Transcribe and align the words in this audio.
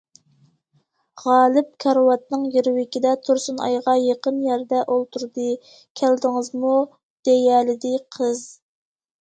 غالىپ 1.23 1.67
كارىۋاتنىڭ 1.85 2.47
گىرۋىكىدە 2.55 3.11
تۇرسۇنئايغا 3.27 3.95
يېقىن 4.05 4.41
يەردە 4.47 4.81
ئولتۇردى.— 4.95 5.47
كەلدىڭىزمۇ؟— 6.03 6.75
دېيەلىدى 7.31 7.97
قىز. 8.19 8.47